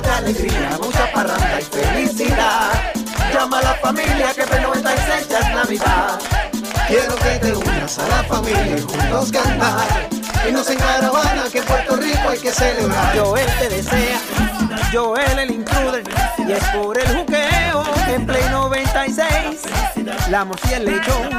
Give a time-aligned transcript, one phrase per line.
[0.00, 2.92] de alegría, mucha parranda y felicidad.
[3.32, 6.18] Llama a la familia que Play 96 ya es Navidad.
[6.88, 10.08] Quiero que te unas a la familia y juntos cantar.
[10.46, 13.18] Irnos en caravana que en Puerto Rico hay que celebrar.
[13.18, 14.20] Joel te desea,
[14.92, 16.04] Joel el intruder,
[16.38, 19.62] y es por el juqueo en Play 96.
[20.28, 21.30] La morcilla, el lechón,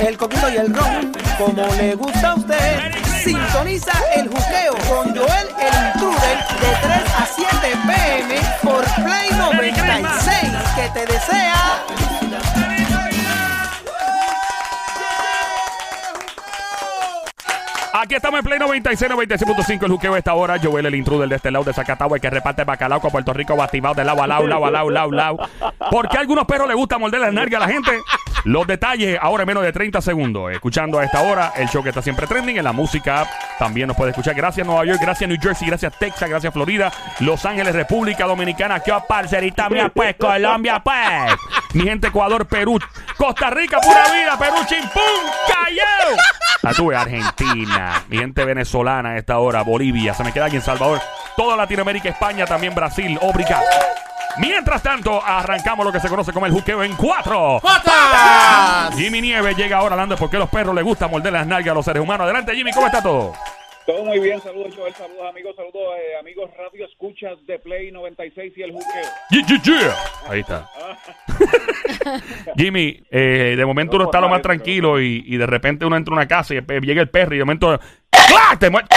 [0.00, 2.80] el coquito y el ron, como le gusta a usted.
[3.24, 7.25] Sintoniza el juqueo con Joel el intruder de 3 a
[18.26, 20.58] estamos en Play 96, 96.5, el juqueo de esta hora.
[20.60, 23.54] Joel, el intruder de este lado de Zacatagua, el que reparte bacalao con Puerto Rico,
[23.54, 25.38] batimado de lado a lado, lado a lado, lado, lado.
[25.92, 27.92] ¿Por qué a algunos perros les gusta morder la nalga a la gente?
[28.44, 30.50] Los detalles ahora en menos de 30 segundos.
[30.50, 33.28] Escuchando a esta hora el show que está siempre trending en la música.
[33.60, 34.34] También nos puede escuchar.
[34.34, 38.80] Gracias Nueva York, gracias New Jersey, gracias Texas, gracias Florida, Los Ángeles, República Dominicana.
[38.80, 39.88] ¿Qué parcerita mía?
[39.94, 41.36] Pues Colombia, pues.
[41.74, 42.78] Mi gente, Ecuador, Perú,
[43.16, 45.02] Costa Rica, pura vida, Perú, chimpum,
[45.46, 46.16] callao.
[46.74, 51.00] Tuve Argentina, mi gente venezolana a esta hora, Bolivia, se me queda aquí en Salvador,
[51.36, 53.64] toda Latinoamérica, España, también Brasil, obrigado.
[54.38, 57.58] Mientras tanto, arrancamos lo que se conoce como el juqueo en cuatro.
[57.62, 58.94] ¡Patas!
[58.94, 61.46] Jimmy Nieves llega ahora hablando de por qué a los perros les gusta morder las
[61.46, 62.24] nalgas a los seres humanos.
[62.24, 63.32] Adelante, Jimmy, ¿cómo está todo?
[63.86, 68.52] Todo muy bien, saludos Joel, saludos amigos, saludos eh, amigos Radio Escuchas de Play 96
[68.56, 69.02] y el Juqueo.
[69.30, 69.94] Yeah, yeah, yeah.
[70.28, 70.68] Ahí está.
[72.56, 76.12] Jimmy, eh, de momento uno está lo más tranquilo y, y de repente uno entra
[76.14, 77.78] a una casa y llega el perro y de momento
[78.10, 78.58] ¡clac!
[78.58, 78.88] te muer-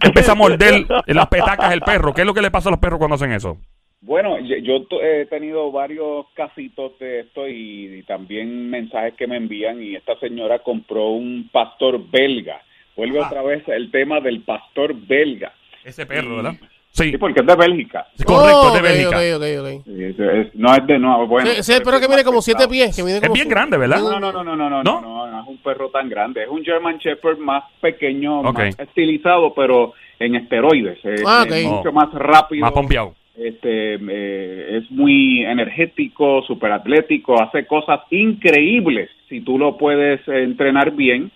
[0.00, 2.12] te empieza a morder las petacas del perro.
[2.12, 3.56] ¿Qué es lo que le pasa a los perros cuando hacen eso?
[4.02, 9.26] Bueno, yo, yo to- he tenido varios casitos de esto y, y también mensajes que
[9.26, 12.60] me envían y esta señora compró un pastor belga.
[12.96, 13.26] Vuelve Ah.
[13.26, 15.52] otra vez el tema del pastor belga.
[15.84, 16.54] Ese perro, ¿verdad?
[16.94, 18.06] Sí, Sí, porque es de Bélgica.
[18.26, 19.08] correcto, Oh, es de ok, Bélgica.
[19.08, 19.84] ok, ok, ok.
[19.86, 21.48] Sí, es- es- no es de no, bueno.
[21.48, 22.94] Ese- ese perro que mide como siete pies.
[22.94, 23.96] Que mide Es bien grande, ¿verdad?
[23.98, 24.82] No, no, no, no, no, no, ¿No?
[24.82, 26.42] no, no, no es un perro tan grande.
[26.42, 31.02] Es un German Shepherd más pequeño, más estilizado, pero en esteroides.
[31.02, 31.92] Es, Ah, es mucho Oh.
[31.92, 32.60] más rápido.
[32.60, 33.14] Más pompeado.
[33.34, 39.08] Este, eh, es muy energético, súper atlético, hace cosas increíbles.
[39.30, 41.30] Si tú lo puedes eh, entrenar bien,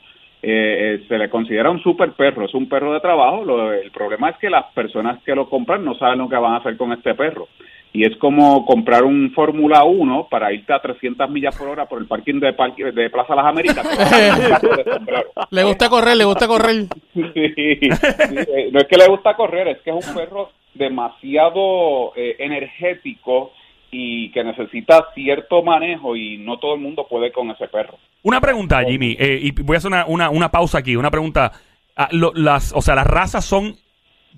[0.48, 2.44] eh, eh, se le considera un super perro.
[2.44, 3.44] Es un perro de trabajo.
[3.44, 6.52] Lo- el problema es que las personas que lo compran no saben lo que van
[6.54, 7.48] a hacer con este perro.
[7.92, 11.98] Y es como comprar un Fórmula 1 para irte a 300 millas por hora por
[12.00, 13.84] el parking de, parque- de Plaza Las Américas.
[15.50, 16.84] Le gusta correr, le gusta correr.
[17.14, 22.12] Sí, sí, eh, no es que le gusta correr, es que es un perro demasiado
[22.16, 23.52] eh, energético
[23.90, 27.98] y que necesita cierto manejo y no todo el mundo puede con ese perro.
[28.22, 30.96] Una pregunta, Jimmy, eh, y voy a hacer una, una, una pausa aquí.
[30.96, 31.52] Una pregunta.
[31.96, 33.74] Ah, lo- las, o sea, las razas son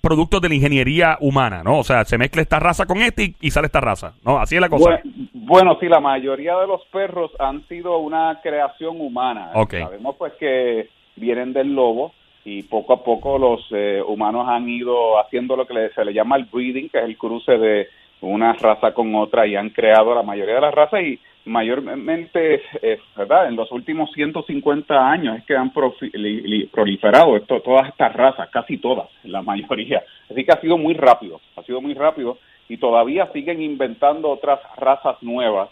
[0.01, 1.79] productos de la ingeniería humana, ¿no?
[1.79, 4.39] O sea, se mezcla esta raza con este y, y sale esta raza, ¿no?
[4.39, 5.01] Así es la cosa.
[5.03, 9.51] Bueno, bueno, sí, la mayoría de los perros han sido una creación humana.
[9.71, 12.13] Sabemos pues que vienen del lobo
[12.45, 16.37] y poco a poco los eh, humanos han ido haciendo lo que se le llama
[16.37, 17.89] el breeding, que es el cruce de
[18.21, 22.99] una raza con otra y han creado la mayoría de las razas y mayormente, eh,
[23.17, 23.49] ¿verdad?
[23.49, 25.73] En los últimos 150 años es que han
[26.13, 30.03] li- li- proliferado esto, todas estas razas, casi todas, la mayoría.
[30.31, 34.61] Así que ha sido muy rápido, ha sido muy rápido y todavía siguen inventando otras
[34.77, 35.71] razas nuevas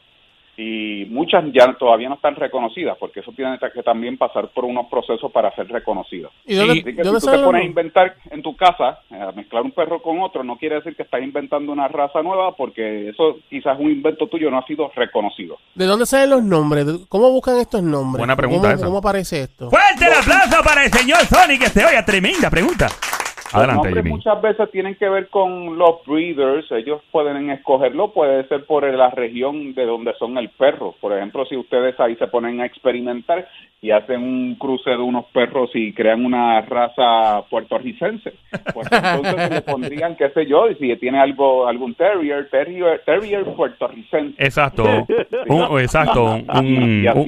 [0.56, 4.86] y muchas ya todavía no están reconocidas porque eso tiene que también pasar por unos
[4.86, 6.32] procesos para ser reconocidos.
[6.46, 9.20] ¿Y dónde, Así que dónde si tú te pones a inventar en tu casa, eh,
[9.20, 12.56] a mezclar un perro con otro, no quiere decir que estás inventando una raza nueva
[12.56, 15.58] porque eso quizás un invento tuyo no ha sido reconocido.
[15.74, 16.86] ¿De dónde salen los nombres?
[16.86, 18.18] ¿De- ¿Cómo buscan estos nombres?
[18.18, 18.86] Buena pregunta ¿Cómo, esa.
[18.86, 19.70] ¿Cómo aparece esto?
[19.70, 22.88] Fuerte el aplauso para el señor Sonic, que se oiga tremenda pregunta.
[23.46, 24.10] Los Adelante, nombres Jimmy.
[24.16, 29.10] muchas veces tienen que ver con los breeders, ellos pueden escogerlo, puede ser por la
[29.10, 30.94] región de donde son el perro.
[31.00, 33.46] Por ejemplo, si ustedes ahí se ponen a experimentar
[33.80, 38.32] y hacen un cruce de unos perros y crean una raza puertorricense,
[38.74, 43.44] pues entonces le pondrían, qué sé yo, y si tiene algo algún terrier, terrier, terrier
[43.54, 44.34] puertorricense.
[44.44, 44.82] Exacto.
[45.46, 46.24] Un- exacto.
[46.52, 47.18] Un, Y así.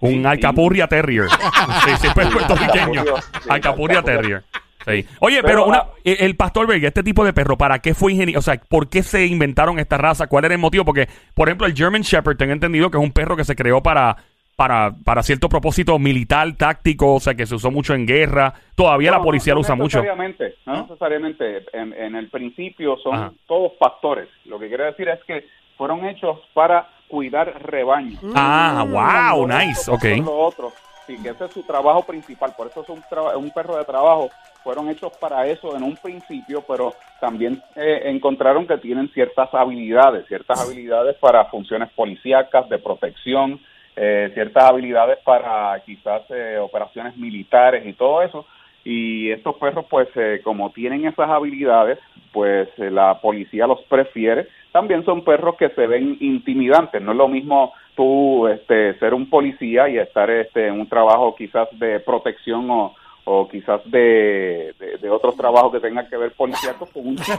[0.00, 0.26] un, un Sí, sí.
[0.26, 1.28] alcapurria terrier.
[1.28, 3.04] Sí, sí, pues puertorriqueño.
[3.48, 4.02] Alcapurria.
[4.02, 4.42] terrier.
[4.84, 5.06] Sí.
[5.20, 7.94] Oye, pero, Pero, una, ah, eh, el pastor belga, este tipo de perro, ¿para qué
[7.94, 8.38] fue ingeniero?
[8.38, 10.26] O sea, ¿por qué se inventaron esta raza?
[10.26, 10.84] ¿Cuál era el motivo?
[10.84, 13.82] Porque, por ejemplo, el German Shepherd, tengo entendido que es un perro que se creó
[13.82, 14.16] para,
[14.56, 18.54] para, para cierto propósito militar, táctico, o sea, que se usó mucho en guerra.
[18.74, 19.98] Todavía No, la policía no, lo usa mucho.
[19.98, 21.64] necesariamente, No, necesariamente.
[21.72, 23.32] En, en el principio son Ajá.
[23.46, 24.28] todos pastores.
[24.46, 25.46] Lo que quiere decir es que
[25.78, 28.20] fueron hechos para cuidar rebaños.
[28.34, 30.00] Ah, wow, Cuando nice, ok.
[30.00, 30.72] pasó lo
[31.02, 34.30] otro, Sí, que ese es su trabajo principal, por eso es un perro de trabajo.
[34.62, 40.26] Fueron hechos para eso en un principio, pero también eh, encontraron que tienen ciertas habilidades,
[40.28, 43.60] ciertas habilidades para funciones policíacas, de protección,
[43.96, 48.46] eh, ciertas habilidades para quizás eh, operaciones militares y todo eso.
[48.84, 51.98] Y estos perros, pues, eh, como tienen esas habilidades,
[52.32, 54.48] pues eh, la policía los prefiere.
[54.72, 57.00] También son perros que se ven intimidantes.
[57.02, 61.34] No es lo mismo tú este, ser un policía y estar este, en un trabajo
[61.36, 66.32] quizás de protección o, o quizás de, de, de otros trabajos que tengan que ver
[66.32, 67.38] policíacos con un chihu,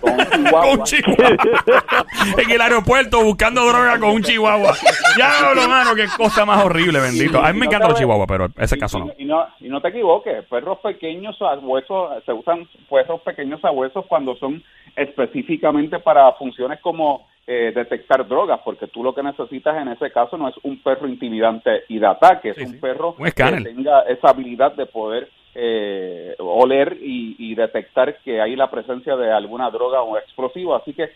[0.00, 0.60] con un chihuahua.
[0.60, 2.42] Con un chihuahua.
[2.42, 4.74] en el aeropuerto buscando droga con un chihuahua.
[5.18, 7.40] Ya, lo mano, qué cosa más horrible, bendito.
[7.42, 9.10] A mí me encantan los chihuahuas, pero ese y- caso no.
[9.18, 14.36] Y no, y no te equivoques, perros pequeños sabuesos, se usan perros pequeños sabuesos cuando
[14.36, 14.62] son
[14.96, 20.36] específicamente para funciones como eh, detectar drogas, porque tú lo que necesitas en ese caso
[20.36, 22.78] no es un perro intimidante y de ataque, es un sí.
[22.78, 28.56] perro Un que tenga esa habilidad de poder eh, oler y, y detectar que hay
[28.56, 31.10] la presencia de alguna droga o explosivo, así que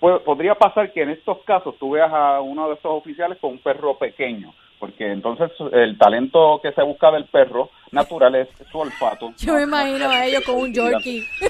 [0.00, 3.50] Pu- podría pasar que en estos casos tú veas a uno de estos oficiales con
[3.52, 8.78] un perro pequeño, porque entonces el talento que se busca del perro natural es su
[8.78, 9.32] olfato.
[9.38, 11.26] Yo me imagino a ellos con un Yorkie.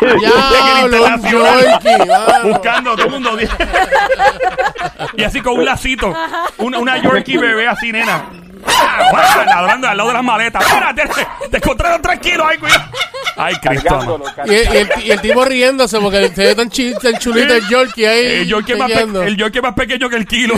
[0.00, 1.22] Diablo, un.
[1.30, 1.98] Yorkie.
[2.48, 3.30] Buscando todo el mundo.
[5.16, 6.14] y así con un lacito.
[6.58, 8.24] Una, una Yorkie bebé así, nena.
[8.66, 10.64] Ah, Ladrando al lado de las maletas.
[10.66, 11.02] Espérate,
[11.50, 12.46] te encontraron tranquilo.
[12.48, 12.82] Ay, cuidado.
[13.36, 14.20] Ay, Cristo.
[14.46, 17.52] Y, el- y el, y el tipo riéndose porque se ve tan, chi- tan chulito
[17.52, 18.26] el Yorkie ahí.
[18.26, 20.54] El Yorkie, más el Yorkie más pequeño que el kilo.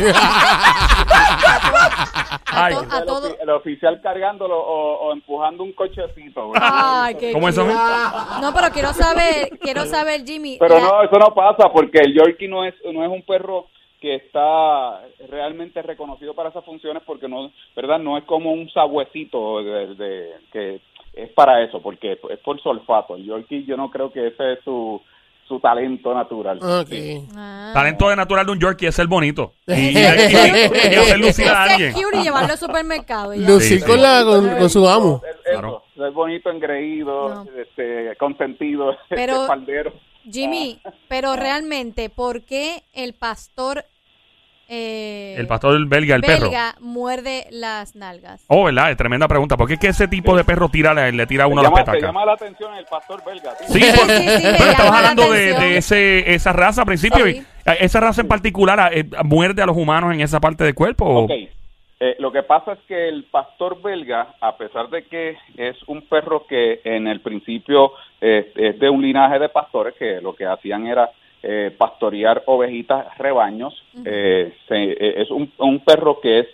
[2.74, 6.52] To- a el, todo- el oficial cargándolo o, o empujando un cochecito.
[6.60, 7.66] Ay, qué ¿Cómo es eso?
[7.66, 10.56] No, pero quiero saber, quiero saber, Jimmy.
[10.58, 13.66] Pero la- no, eso no pasa porque el Yorkie no es no es un perro
[14.00, 19.62] que está realmente reconocido para esas funciones porque no, verdad, no es como un sabuesito
[19.64, 20.80] de, de- que
[21.14, 23.16] es para eso, porque es por su olfato.
[23.16, 25.00] El Yorkie yo no creo que ese es su
[25.48, 26.58] su talento natural.
[26.62, 27.70] Ah.
[27.74, 29.52] Talento de natural de un Yorkie es ser bonito.
[29.66, 31.92] Y, y- y- y hacer lucir a alguien.
[31.96, 33.34] y llevarlo al supermercado.
[33.34, 33.84] Lucir Sí, sí.
[33.86, 35.22] con, la, con, con su amo.
[35.28, 35.82] Es, eso, Claro.
[36.08, 37.46] es bonito, engreído, No.
[37.60, 39.92] este, consentido, Pero- este faldero.
[40.28, 43.84] Jimmy, pero realmente, ¿por qué el pastor
[44.68, 46.42] eh, El pastor belga, el perro.
[46.50, 48.44] belga muerde las nalgas?
[48.48, 48.90] Oh, ¿verdad?
[48.90, 49.56] Es tremenda pregunta.
[49.56, 51.68] ¿Por qué es que ese tipo de perro tira, le, le tira a uno te,
[51.68, 53.54] las llama, te llama la atención el pastor belga.
[53.56, 53.66] tío.
[53.68, 56.80] Sí, Sí, por- sí, sí, me pero estamos llama la hablando de, ese, esa raza
[56.82, 57.24] al principio.
[57.26, 57.42] Sí.
[57.42, 57.46] y,
[57.80, 61.04] ¿Esa raza en particular eh, muerde a los humanos en esa parte del cuerpo?
[61.04, 61.30] o- Ok.
[61.98, 66.02] Eh, lo que pasa es que el pastor belga, a pesar de que es un
[66.06, 70.44] perro que en el principio eh, es de un linaje de pastores que lo que
[70.44, 71.08] hacían era
[71.48, 73.72] eh, pastorear ovejitas, rebaños,
[74.04, 76.46] eh, se- eh, es un, un perro que es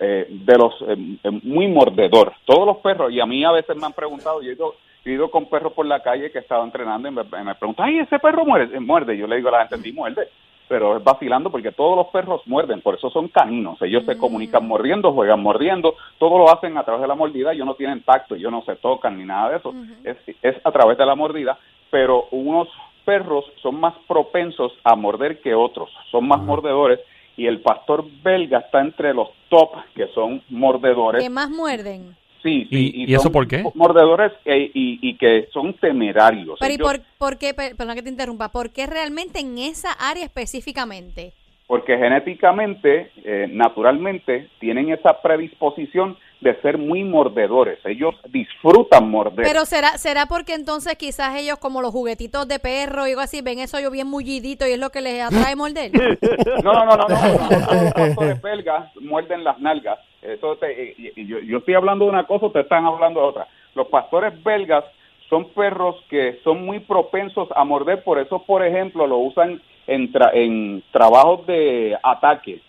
[0.00, 0.96] eh, de los eh,
[1.44, 2.32] muy mordedor.
[2.44, 4.74] Todos los perros, y a mí a veces me han preguntado, yo he ido,
[5.04, 7.88] yo he ido con perros por la calle que estaba entrenando y me, me preguntan,
[7.88, 9.16] ay, ese perro muerde, muerde.
[9.16, 10.28] Yo le digo a la gente, sí, muerde
[10.66, 14.66] pero es vacilando porque todos los perros muerden, por eso son caninos, ellos se comunican
[14.66, 18.34] mordiendo, juegan mordiendo, todo lo hacen a través de la mordida, ellos no tienen tacto,
[18.34, 19.74] ellos no se tocan ni nada de eso,
[20.04, 21.58] es, es a través de la mordida,
[21.90, 22.68] pero unos
[23.04, 27.00] perros son más propensos a morder que otros, son más mordedores
[27.36, 31.22] y el pastor belga está entre los top que son mordedores.
[31.22, 32.16] ¿Qué más muerden?
[32.42, 33.64] Sí, sí, ¿Y- y eso por qué?
[33.74, 36.58] Mordedores e- y, y que son temerarios.
[36.60, 39.56] Pero ¿y Ellos- por, por qué, per- perdón que te interrumpa, por qué realmente en
[39.58, 41.32] esa área específicamente?
[41.66, 47.78] porque genéticamente, eh, naturalmente, tienen esa predisposición de ser muy mordedores.
[47.84, 49.44] Ellos disfrutan morder.
[49.44, 53.40] Pero será será porque entonces quizás ellos como los juguetitos de perro y algo así,
[53.40, 55.90] ven eso yo bien mullidito y es lo que les atrae morder.
[56.62, 57.08] No, no, no, no, no.
[57.08, 57.82] no.
[57.82, 59.98] Los pastores belgas muerden las nalgas.
[60.22, 63.26] Eso te- y- y yo, yo estoy hablando de una cosa, ustedes están hablando de
[63.26, 63.48] otra.
[63.74, 64.84] Los pastores belgas
[65.28, 70.12] son perros que son muy propensos a morder, por eso, por ejemplo, lo usan en,
[70.12, 72.60] tra- en trabajos de ataque,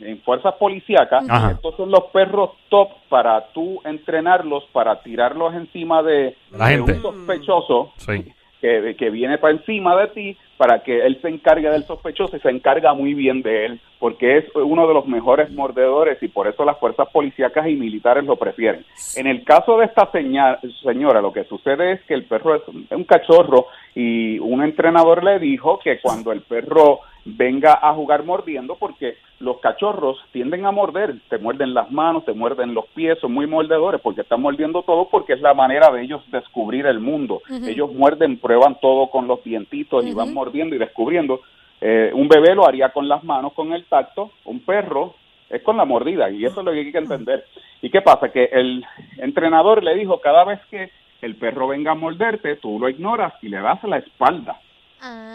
[0.00, 1.28] en fuerzas policíacas.
[1.28, 1.52] Ajá.
[1.52, 6.92] Estos son los perros top para tú entrenarlos, para tirarlos encima de, La de gente.
[6.92, 8.24] un sospechoso Sí.
[8.60, 12.40] que, que viene para encima de ti para que él se encargue del sospechoso y
[12.40, 16.46] se encarga muy bien de él, porque es uno de los mejores mordedores y por
[16.46, 18.84] eso las fuerzas policíacas y militares lo prefieren.
[19.16, 22.86] En el caso de esta señora, lo que sucede es que el perro es un,
[22.90, 28.76] un cachorro y un entrenador le dijo que cuando el perro venga a jugar mordiendo,
[28.76, 33.32] porque los cachorros tienden a morder, te muerden las manos, te muerden los pies, son
[33.32, 37.42] muy mordedores porque están mordiendo todo porque es la manera de ellos descubrir el mundo.
[37.66, 41.40] Ellos muerden, prueban todo con los dientitos y van mordiendo y descubriendo.
[41.80, 45.14] Eh, un bebé lo haría con las manos, con el tacto, un perro
[45.50, 47.44] es con la mordida y eso es lo que hay que entender.
[47.82, 48.30] ¿Y qué pasa?
[48.30, 48.84] Que el
[49.18, 50.90] entrenador le dijo, cada vez que
[51.20, 54.60] el perro venga a morderte, tú lo ignoras y le das la espalda.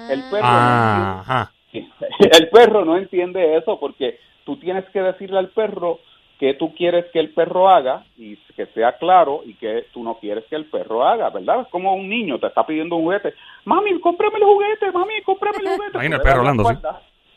[0.09, 5.99] El perro, Ah, el perro no entiende eso porque tú tienes que decirle al perro
[6.39, 10.15] que tú quieres que el perro haga y que sea claro y que tú no
[10.19, 11.61] quieres que el perro haga, ¿verdad?
[11.61, 13.33] Es como un niño te está pidiendo un juguete.
[13.65, 15.91] Mami, cómprame el juguete, mami, cómprame el juguete.
[15.95, 16.75] Imagina el perro la hablando, sí.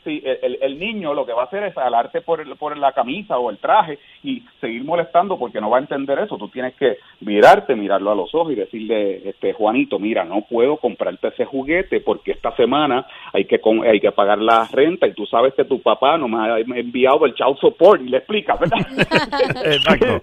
[0.03, 0.21] Sí,
[0.61, 3.49] el, niño lo que va a hacer es alarte por, el- por la camisa o
[3.49, 6.37] el traje y seguir molestando porque no va a entender eso.
[6.37, 10.77] Tú tienes que virarte, mirarlo a los ojos y decirle, este Juanito, mira, no puedo
[10.77, 15.13] comprarte ese juguete porque esta semana hay que con- hay que pagar la renta y
[15.13, 18.59] tú sabes que tu papá no me ha enviado el child support y le explicas,
[18.59, 18.77] ¿verdad?
[19.65, 20.21] Exacto.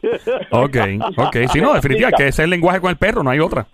[0.50, 0.76] Ok,
[1.16, 1.37] ok.
[1.50, 3.66] Si no, definitivamente, que ese es el lenguaje con el perro, no hay otra.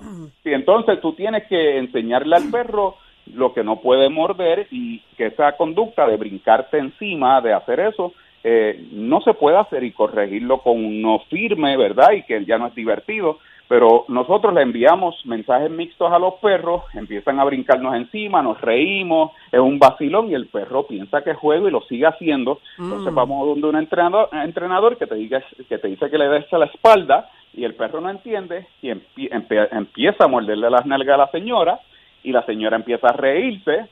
[0.42, 2.94] Sí, entonces tú tienes que enseñarle al perro
[3.34, 8.12] lo que no puede morder y que esa conducta de brincarte encima, de hacer eso,
[8.44, 12.12] eh, no se puede hacer y corregirlo con un no firme, ¿verdad?
[12.12, 13.38] Y que ya no es divertido.
[13.68, 19.32] Pero nosotros le enviamos mensajes mixtos a los perros, empiezan a brincarnos encima, nos reímos,
[19.50, 22.60] es un vacilón y el perro piensa que es juego y lo sigue haciendo.
[22.78, 26.52] Entonces vamos donde un entrenador, entrenador que te diga que te dice que le des
[26.52, 30.86] a la espalda y el perro no entiende y empie- empie- empieza a morderle las
[30.86, 31.80] nalgas a la señora
[32.22, 33.88] y la señora empieza a reírse,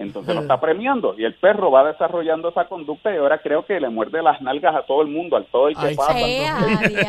[0.00, 3.78] entonces lo está premiando y el perro va desarrollando esa conducta y ahora creo que
[3.78, 6.18] le muerde las nalgas a todo el mundo, al todo el que Ay, pasa.
[6.18, 7.06] Entonces,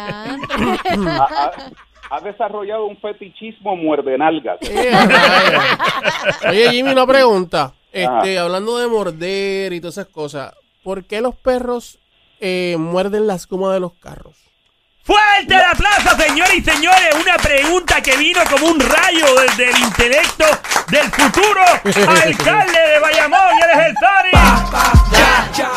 [2.09, 4.59] ha, desarrollado un fetichismo muerde nalgas.
[6.49, 7.71] Oye, Jimmy, una pregunta.
[7.93, 10.53] Este, hablando de morder y todas esas cosas,
[10.83, 11.97] ¿por qué los perros
[12.41, 14.50] eh, muerden las gomas de los carros?
[15.03, 17.15] Fuerte el aplauso, señores y señores.
[17.19, 20.45] Una pregunta que vino como un rayo desde el intelecto
[20.91, 21.61] del futuro
[22.23, 23.39] alcalde de Bayamón.
[23.57, 24.31] Y él es el Sari.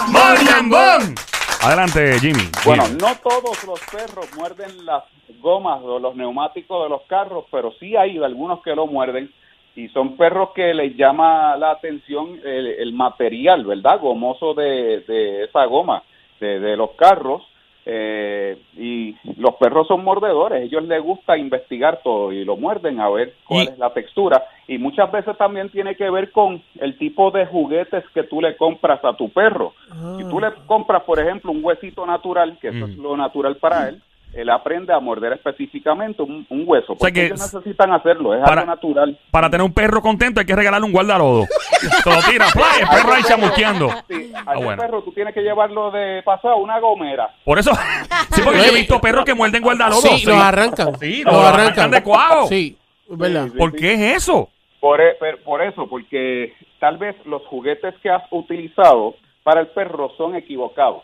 [0.09, 1.14] Mornambón.
[1.62, 2.50] Adelante, Jimmy.
[2.66, 2.99] Bueno, Jimmy.
[3.00, 5.04] no todos los perros muerden las
[5.40, 9.33] gomas o los neumáticos de los carros, pero sí hay algunos que lo muerden
[9.75, 14.00] y son perros que les llama la atención el, el material, ¿verdad?
[14.00, 16.02] Gomoso de, de esa goma
[16.40, 17.43] de, de los carros.
[17.87, 23.11] Eh, y los perros son mordedores, ellos les gusta investigar todo y lo muerden a
[23.11, 24.43] ver cuál es la textura.
[24.67, 28.57] Y muchas veces también tiene que ver con el tipo de juguetes que tú le
[28.57, 29.75] compras a tu perro.
[30.17, 33.03] Si tú le compras, por ejemplo, un huesito natural, que eso es Mm.
[33.03, 34.00] lo natural para él,
[34.37, 36.95] él aprende a morder específicamente un, un hueso.
[36.97, 39.19] Porque que ellos s- necesitan hacerlo, es para- algo natural.
[39.31, 41.45] Para tener un perro contento hay que regalarle un guardalodo.
[42.03, 43.88] Se lo tira, play, el perro ahí chamusqueando.
[44.09, 44.83] Sí, a Ah, ese bueno.
[44.83, 47.29] perro tú tienes que llevarlo de pasado a una gomera.
[47.45, 47.73] Por eso,
[48.33, 50.00] sí, porque yo he visto perros que muerden guardalodo.
[50.03, 50.99] Sí, los arrancan.
[50.99, 52.47] Sí, los arrancan de cuajo.
[52.49, 52.76] Sí,
[53.09, 53.45] verdad.
[53.45, 53.59] Sí, sí.
[53.59, 54.49] ¿Por qué es eso?
[54.81, 60.11] Por, e- por eso, porque tal vez los juguetes que has utilizado para el perro
[60.17, 61.03] son equivocados.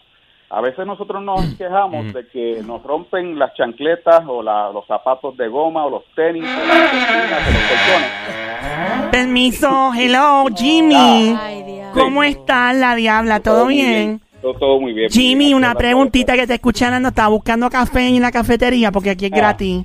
[0.52, 5.36] A veces nosotros nos quejamos de que nos rompen las chancletas o la- los zapatos
[5.36, 9.10] de goma o los tenis o las cortinas o los colchones.
[9.12, 11.36] Permiso, hello, Jimmy.
[11.40, 11.88] Ay, Dios.
[11.94, 13.40] ¿Cómo estás, la diabla?
[13.40, 14.20] ¿Todo bien?
[14.42, 15.10] Todo, todo muy bien.
[15.10, 17.10] Jimmy, una preguntita que te escuché hablando.
[17.10, 19.84] Estaba buscando café en la cafetería porque aquí es gratis.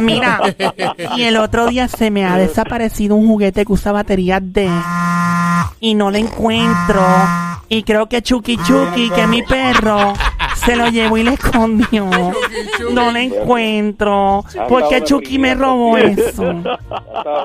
[0.00, 0.40] Mira,
[1.16, 4.68] y el otro día se me ha desaparecido un juguete que usa baterías D
[5.80, 7.02] y no lo encuentro.
[7.74, 10.12] Y creo que Chucky Chucky, que es mi perro,
[10.56, 12.04] se lo llevó y le escondió.
[12.92, 14.44] No lo encuentro.
[14.68, 16.52] ¿Por qué Chucky me robó eso?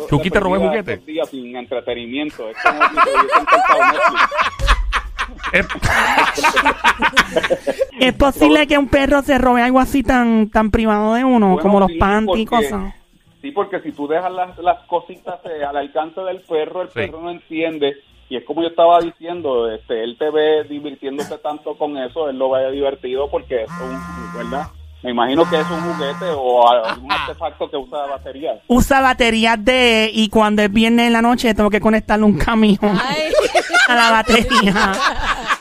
[0.09, 1.01] Chucky te robó el juguete.
[1.31, 2.49] sin entretenimiento.
[2.49, 4.21] Es como si te hubiesen cortado Netflix.
[5.53, 5.67] Es-
[7.99, 11.61] ¿Es posible que un perro se robe algo así tan tan privado de uno, Bueno,
[11.61, 12.93] como los sí, panties y porque- cosas?
[13.41, 16.93] Sí, porque si tú dejas las, las cositas eh, al alcance del perro, el Sí.
[16.95, 17.95] perro no entiende.
[18.29, 22.37] Y es como yo estaba diciendo, este, él te ve divirtiéndose tanto con eso, él
[22.37, 24.67] lo ve divertido porque es un, ¿verdad?
[25.03, 28.59] Me imagino que es un juguete o algún artefacto que usa batería.
[28.67, 32.77] Usa baterías de y cuando es viernes en la noche tengo que conectarle un camión
[32.81, 33.31] Ay.
[33.87, 34.91] a la batería.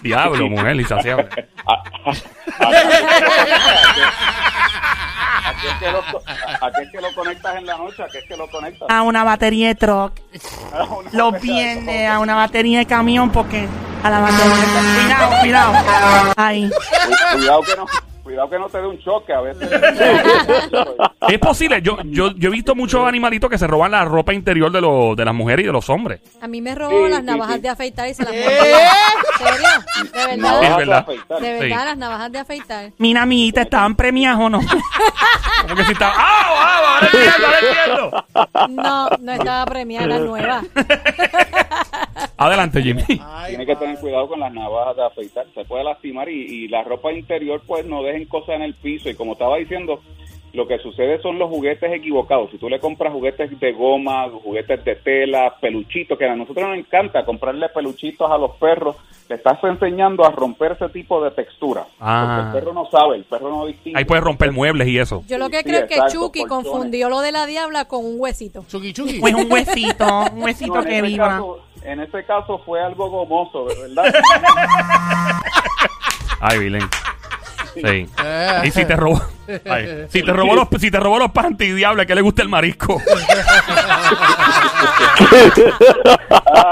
[0.03, 1.29] Diablo, mujer, insaciable.
[5.47, 6.01] ¿A qué es que lo,
[6.83, 8.03] es que lo conectas en la noche?
[8.03, 8.89] ¿A qué es que lo conectas?
[8.91, 10.13] A una batería de truck.
[11.13, 13.69] Los viernes a una batería de camión porque
[14.03, 14.55] a la batería.
[15.41, 15.73] Cuidado, cuidado.
[16.71, 17.87] Cu- Cuidado que no,
[18.37, 19.71] cuidado que no te dé un choque a veces.
[21.29, 21.83] Es posible.
[21.83, 25.17] Yo, yo, yo he visto muchos animalitos que se roban la ropa interior de, los
[25.17, 26.21] de las mujeres y de los hombres.
[26.41, 27.61] A mí me robó Sí, las sí, navajas sí.
[27.63, 28.49] de afeitar y se las mordía.
[30.01, 30.13] ¿En serio?
[30.13, 30.37] De verdad.
[30.37, 30.99] Navajas de verdad.
[30.99, 31.41] afeitar.
[31.41, 31.69] De Sí.
[31.69, 32.91] verdad, las navajas de afeitar.
[32.99, 34.61] Mira, amiguita, ¿estaban premiadas o no?
[35.63, 36.13] Como que si está.
[36.15, 36.45] ¡Ah!
[36.47, 36.95] ¡Ah!
[36.95, 37.47] ¡Ahora entiendo!
[37.47, 38.83] ¡Ahora entiendo!
[38.83, 40.63] No, no estaba premiada, era nueva.
[42.39, 43.03] Adelante, Jimmy.
[43.25, 46.69] Ay, Tiene que tener cuidado con las navajas de afeitar, se puede lastimar y, y
[46.69, 50.01] la ropa interior pues no dejen cosas en el piso y como estaba diciendo,
[50.53, 52.51] lo que sucede son los juguetes equivocados.
[52.51, 56.79] Si tú le compras juguetes de goma, juguetes de tela, peluchitos, que a nosotros nos
[56.79, 58.97] encanta comprarle peluchitos a los perros,
[59.29, 61.87] le estás enseñando a romper ese tipo de textura.
[62.01, 62.25] Ah.
[62.45, 63.99] Porque el perro no sabe, el perro no distingue.
[63.99, 65.25] Ahí puedes romper muebles y eso.
[65.27, 68.15] Yo lo que Sí, creo es que Chucky confundió lo de la diabla con un
[68.19, 68.65] huesito.
[68.69, 69.21] Chucky Chucky.
[69.21, 71.27] Pues un huesito, un huesito No, que vibra.
[71.29, 74.13] caso, en ese caso fue algo gomoso, ¿verdad?
[76.41, 76.89] Ay, Vilén.
[77.75, 78.09] Sí.
[78.65, 79.21] Y si te robó,
[79.69, 82.49] ay, si te robó los, si te robó los panties, diablo, que le gusta el
[82.49, 83.03] marisco.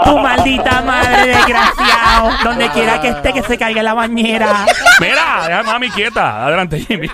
[0.04, 2.30] Tu maldita madre, desgraciado.
[2.42, 4.64] Donde quiera que esté, que se caiga en la bañera.
[4.98, 6.46] Mira, deja mami quieta.
[6.46, 7.10] Adelante, Jimmy.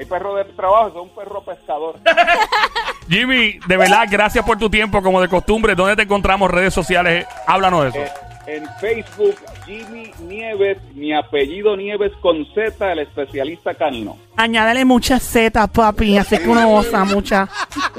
[0.00, 1.96] Hay perro de trabajo, es un perro pescador.
[3.08, 5.74] Jimmy, de verdad, gracias por tu tiempo, como de costumbre.
[5.74, 6.50] ¿Dónde te encontramos?
[6.50, 7.26] Redes sociales.
[7.46, 8.14] Háblanos de Eh, eso.
[8.46, 9.34] en Facebook,
[9.66, 14.16] Jimmy Nieves, mi apellido Nieves con Z, el especialista canino.
[14.36, 16.16] Añádele muchas setas, papi.
[16.18, 17.48] Así que uno goza mucha.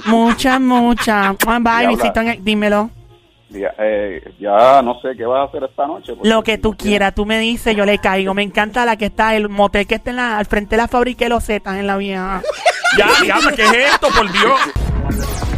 [0.05, 1.33] Mucha, mucha.
[1.45, 1.89] Bye, Diabla.
[1.89, 2.89] visito en el- dímelo.
[3.51, 6.13] Ya, eh, ya no sé qué vas a hacer esta noche.
[6.23, 8.33] Lo que tú quieras, tú me dices, yo le caigo.
[8.33, 10.87] Me encanta la que está, el motel que está en la, al frente de la
[10.87, 12.41] fábrica de los zetas en la vieja.
[12.97, 15.50] Ya, diablo, ¿qué es esto, por Dios?